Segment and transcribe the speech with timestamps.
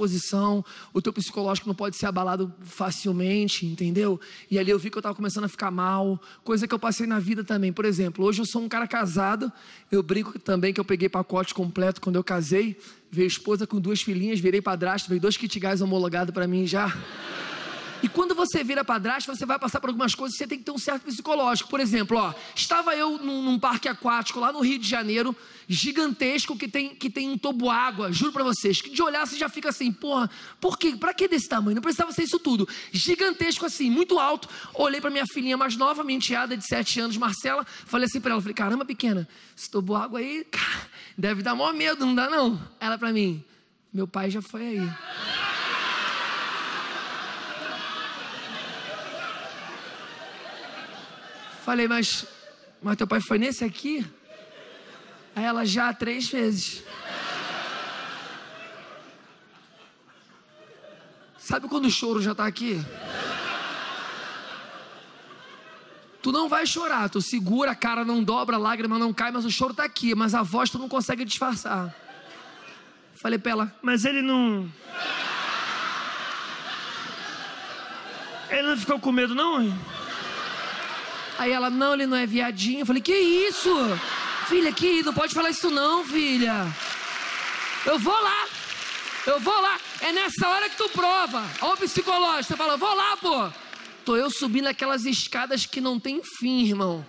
[0.00, 4.18] posição, o teu psicológico não pode ser abalado facilmente, entendeu?
[4.50, 7.06] E ali eu vi que eu estava começando a ficar mal, coisa que eu passei
[7.06, 7.70] na vida também.
[7.70, 9.52] Por exemplo, hoje eu sou um cara casado,
[9.92, 12.78] eu brinco também que eu peguei pacote completo quando eu casei,
[13.10, 16.96] veio esposa com duas filhinhas, virei padrasto, veio dois kit homologados para mim já.
[18.02, 20.70] E quando você vira padrasto, você vai passar por algumas coisas, você tem que ter
[20.70, 21.68] um certo psicológico.
[21.68, 25.36] Por exemplo, ó, estava eu num, num parque aquático lá no Rio de Janeiro,
[25.68, 29.48] gigantesco, que tem, que tem um toboágua, juro para vocês, que de olhar você já
[29.48, 30.96] fica assim, porra, por quê?
[30.96, 31.74] Pra que desse tamanho?
[31.74, 32.68] Não precisava ser isso tudo.
[32.90, 34.48] Gigantesco assim, muito alto.
[34.74, 38.32] Olhei para minha filhinha mais nova, minha enteada de 7 anos, Marcela, falei assim para
[38.32, 42.60] ela, falei, caramba, pequena, esse toboágua aí, cara, deve dar maior medo, não dá não?
[42.80, 43.44] Ela para mim,
[43.92, 44.90] meu pai já foi aí.
[51.70, 52.26] Falei, mas,
[52.82, 54.04] mas teu pai foi nesse aqui?
[55.36, 56.82] Aí ela já três vezes.
[61.38, 62.84] Sabe quando o choro já está aqui?
[66.20, 69.44] Tu não vai chorar, tu segura, a cara não dobra, a lágrima não cai, mas
[69.44, 71.94] o choro está aqui, mas a voz tu não consegue disfarçar.
[73.14, 74.68] Falei para ela, mas ele não.
[78.48, 79.62] Ele não ficou com medo, não?
[79.62, 79.99] Hein?
[81.40, 82.80] Aí ela, não, ele não é viadinho.
[82.80, 83.74] Eu falei, que isso?
[84.46, 86.66] Filha, que não pode falar isso não, filha.
[87.86, 88.46] Eu vou lá.
[89.26, 89.80] Eu vou lá.
[90.02, 91.42] É nessa hora que tu prova.
[91.62, 92.44] Ó o psicológico.
[92.44, 93.50] Você fala, vou lá, pô.
[94.04, 97.06] Tô eu subindo aquelas escadas que não tem fim, irmão.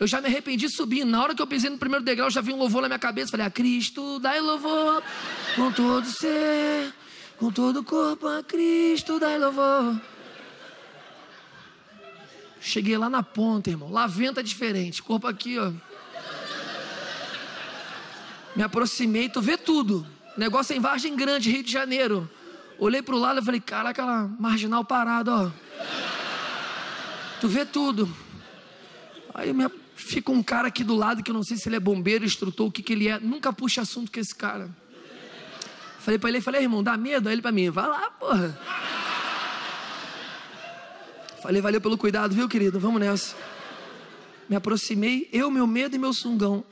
[0.00, 1.08] Eu já me arrependi subindo.
[1.08, 3.30] Na hora que eu pisei no primeiro degrau, já vi um louvor na minha cabeça.
[3.30, 5.00] Falei, a Cristo, dai louvor
[5.54, 6.92] com todo ser,
[7.38, 9.94] com todo corpo, a Cristo, dai louvor.
[12.64, 13.92] Cheguei lá na ponta, irmão.
[13.92, 15.02] Lá venta diferente.
[15.02, 15.70] Corpo aqui, ó.
[18.56, 20.06] Me aproximei, tu vê tudo.
[20.34, 22.28] Negócio é em Vargem Grande, Rio de Janeiro.
[22.78, 25.50] Olhei pro lado e falei, caraca, lá, marginal parado, ó.
[27.38, 28.10] Tu vê tudo.
[29.34, 29.68] Aí me...
[29.94, 32.68] fica um cara aqui do lado que eu não sei se ele é bombeiro, instrutor,
[32.68, 33.20] o que, que ele é.
[33.20, 34.70] Nunca puxa assunto com esse cara.
[35.98, 37.28] Falei pra ele, falei, irmão, dá medo?
[37.28, 38.58] Aí ele pra mim, vai lá, porra.
[41.44, 42.80] Falei, valeu pelo cuidado, viu, querido?
[42.80, 43.36] Vamos nessa.
[44.48, 46.64] Me aproximei, eu, meu medo e meu sungão.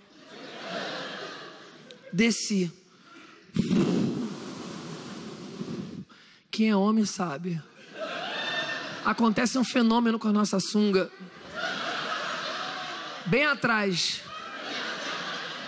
[2.10, 2.72] Desci.
[6.50, 7.60] Quem é homem sabe.
[9.04, 11.10] Acontece um fenômeno com a nossa sunga.
[13.26, 14.22] Bem atrás.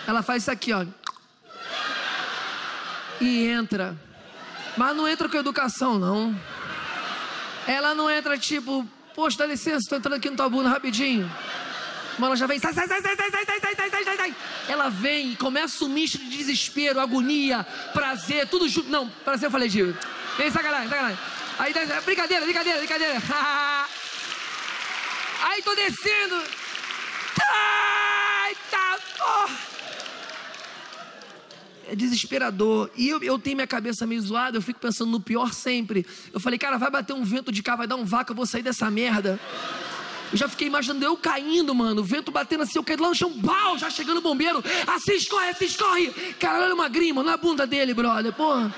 [0.07, 0.83] Ela faz isso aqui, ó.
[3.21, 3.95] E entra.
[4.75, 6.35] Mas não entra com educação, não.
[7.67, 11.29] Ela não entra tipo, poxa, dá licença, estou entrando aqui no tua bunda rapidinho.
[12.17, 14.35] Mas ela já vem, sai, sai, sai, sai, sai, sai, sai, sai, sai, sai, sai.
[14.69, 18.89] Ela vem e começa um misto de desespero, agonia, prazer, tudo junto.
[18.89, 19.95] Não, prazer eu falei, Gil.
[20.37, 21.19] Vem, sacanagem, sacanagem.
[21.59, 23.21] Aí, brincadeira, brincadeira, brincadeira.
[25.43, 26.41] Aí tô descendo.
[27.41, 29.75] Ai, tá, porra
[31.87, 32.89] é desesperador.
[32.95, 36.05] E eu, eu tenho minha cabeça meio zoada, eu fico pensando no pior sempre.
[36.33, 38.45] Eu falei, cara, vai bater um vento de cá, vai dar um vaca, eu vou
[38.45, 39.39] sair dessa merda.
[40.31, 42.01] Eu já fiquei imaginando eu caindo, mano.
[42.01, 44.63] O vento batendo assim, eu caí lá no chão, pau, já chegando o bombeiro.
[44.87, 46.09] Assim escorre, assim escorre.
[46.39, 48.33] Caralho, uma grima na bunda dele, brother.
[48.33, 48.73] Porra.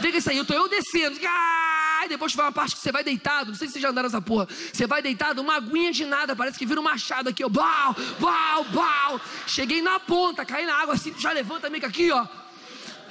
[0.00, 1.16] Vê isso aí, eu tô eu descendo.
[1.26, 3.50] Ai, depois vai uma parte que você vai deitado.
[3.50, 4.48] Não sei se vocês já andaram nessa porra.
[4.72, 6.34] Você vai deitado, uma aguinha de nada.
[6.34, 7.48] Parece que vira um machado aqui, ó.
[7.48, 9.20] Bau, bau, bau.
[9.46, 12.26] Cheguei na ponta, caí na água assim, já levanta meio que aqui, ó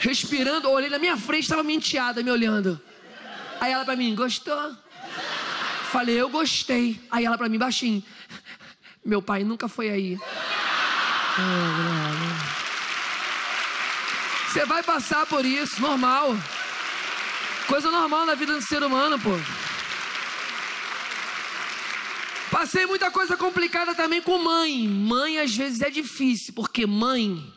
[0.03, 2.79] respirando, olhei na minha frente, estava menteada me olhando.
[3.59, 4.75] Aí ela para mim, gostou?
[5.91, 6.99] Falei, eu gostei.
[7.09, 8.03] Aí ela para mim, baixinho,
[9.05, 10.19] meu pai nunca foi aí.
[14.49, 16.37] Você vai passar por isso, normal.
[17.65, 19.31] Coisa normal na vida do ser humano, pô.
[22.51, 24.87] Passei muita coisa complicada também com mãe.
[24.87, 27.51] Mãe às vezes é difícil, porque mãe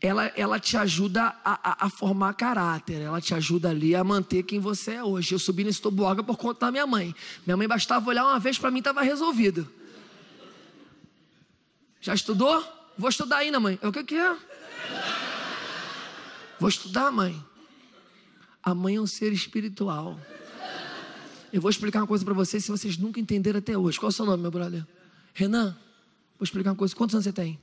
[0.00, 4.44] ela, ela te ajuda a, a, a, formar caráter, ela te ajuda ali a manter
[4.44, 5.34] quem você é hoje.
[5.34, 7.14] Eu subi nesse toboágua por conta da minha mãe.
[7.44, 9.68] Minha mãe bastava olhar uma vez para mim estava resolvido.
[12.00, 12.62] Já estudou?
[12.96, 13.78] Vou estudar ainda, mãe.
[13.82, 14.36] É o que, que é?
[16.60, 17.44] Vou estudar, mãe.
[18.62, 20.18] A mãe é um ser espiritual.
[21.52, 23.98] Eu vou explicar uma coisa para vocês se vocês nunca entenderam até hoje.
[23.98, 24.86] Qual é o seu nome, meu brother?
[25.34, 25.76] Renan?
[26.38, 26.94] Vou explicar uma coisa.
[26.94, 27.58] Quantos anos você tem?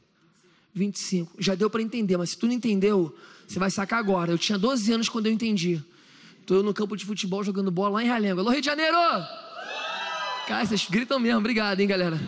[0.75, 1.31] 25.
[1.39, 3.15] Já deu para entender, mas se tu não entendeu,
[3.47, 4.31] você vai sacar agora.
[4.31, 5.81] Eu tinha 12 anos quando eu entendi.
[6.47, 8.41] Eu no campo de futebol jogando bola lá em Realengo.
[8.41, 8.97] Alô, Rio de Janeiro!
[10.47, 11.39] Cara, vocês gritam mesmo.
[11.39, 12.19] Obrigado, hein, galera.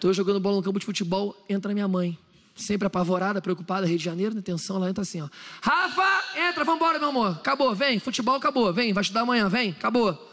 [0.00, 2.18] Eu jogando bola no campo de futebol, entra minha mãe.
[2.54, 5.28] sempre apavorada, preocupada, Rio de Janeiro, atenção, ela entra assim, ó.
[5.62, 7.32] Rafa, entra, vambora, meu amor.
[7.32, 10.30] Acabou, vem, futebol acabou, vem, vai estudar amanhã, vem, acabou.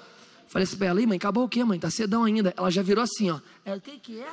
[0.47, 1.79] Falei assim pra ela, mãe, acabou o quê, mãe?
[1.79, 2.53] Tá cedão ainda.
[2.57, 3.39] Ela já virou assim, ó.
[3.63, 4.27] É o que que é?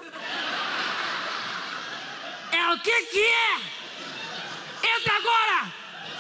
[2.77, 4.97] É o que que é?
[4.97, 5.73] Entra agora!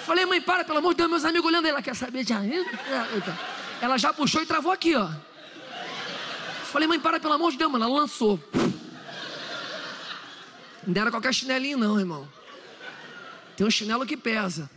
[0.06, 2.32] Falei, mãe, para, pelo amor de Deus, meus amigos olhando, ela quer saber de
[3.82, 5.10] Ela já puxou e travou aqui, ó.
[6.64, 7.84] Falei, mãe, para, pelo amor de Deus, mano.
[7.84, 8.42] Ela lançou.
[10.86, 12.26] Não era qualquer chinelinho, não, irmão.
[13.56, 14.70] Tem um chinelo que pesa.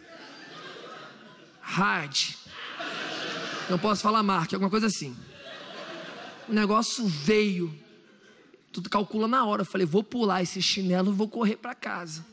[1.61, 2.33] Hard.
[3.69, 5.15] Não posso falar marca, alguma coisa assim.
[6.47, 7.73] O negócio veio.
[8.71, 9.61] Tudo calcula na hora.
[9.61, 12.25] Eu falei, vou pular esse chinelo e vou correr para casa.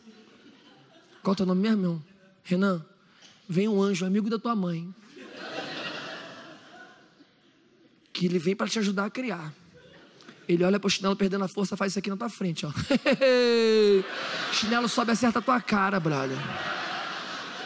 [1.22, 2.04] Qual é o teu nome mesmo, irmão?
[2.44, 2.84] Renan,
[3.48, 4.94] vem um anjo, amigo da tua mãe.
[8.12, 9.52] Que ele vem para te ajudar a criar.
[10.48, 12.70] Ele olha pro chinelo perdendo a força, faz isso aqui na tua frente, ó.
[14.52, 16.38] chinelo sobe, acerta a tua cara, brother.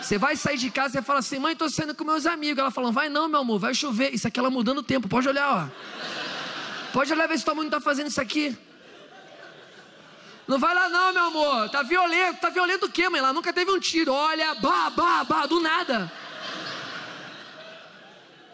[0.01, 2.59] Você vai sair de casa e fala assim: mãe, tô saindo com meus amigos.
[2.59, 4.15] Ela fala: vai não, meu amor, vai chover.
[4.15, 5.69] Isso aqui ela mudando o tempo, pode olhar, ó.
[6.93, 8.57] Pode olhar ver se tua mãe não tá fazendo isso aqui.
[10.47, 11.69] Não vai lá não, meu amor.
[11.71, 12.41] Tá violento.
[12.41, 13.21] Tá violento o quê, mãe?
[13.21, 14.13] Ela nunca teve um tiro.
[14.13, 16.11] Olha, bah, bah, bah, do nada.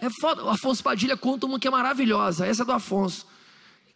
[0.01, 0.45] É foda.
[0.45, 2.47] O Afonso Padilha conta uma que é maravilhosa.
[2.47, 3.27] Essa é do Afonso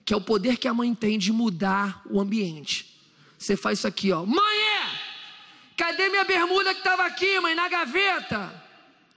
[0.05, 3.01] que é o poder que a mãe tem de mudar o ambiente.
[3.39, 4.25] Você faz isso aqui, ó.
[4.27, 4.91] Mãe, é!
[5.77, 8.53] cadê minha bermuda que estava aqui, mãe, na gaveta?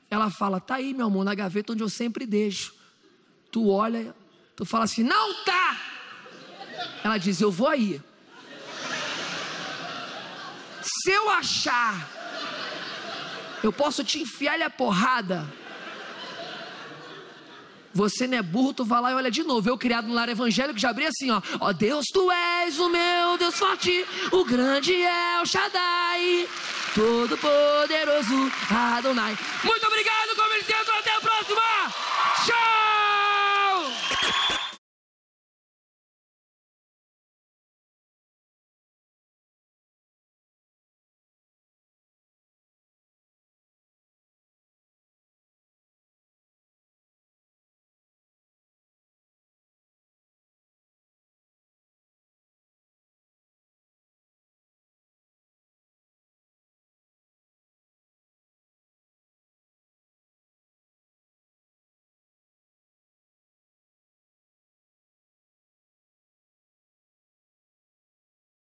[0.08, 2.76] Ela fala, tá aí, meu amor, na gaveta onde eu sempre deixo.
[3.52, 4.16] Tu olha,
[4.56, 5.78] tu fala assim, não tá.
[7.04, 8.02] Ela diz, eu vou aí.
[10.82, 12.10] Se eu achar,
[13.64, 15.48] eu posso te enfiar a porrada
[17.94, 19.70] você não é burro, tu vai lá e olha de novo.
[19.70, 21.42] Eu, criado no lar evangélico, já abri assim, ó.
[21.60, 26.48] Ó Deus, tu és o meu Deus forte, o grande é o Shaddai,
[26.96, 29.38] todo poderoso Adonai.
[29.64, 30.24] Muito obrigado,